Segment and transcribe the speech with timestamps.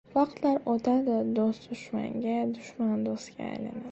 [0.13, 3.89] •Vaqtlar o‘tadi, do‘st dushmanga, dushman do‘stga aylanadi.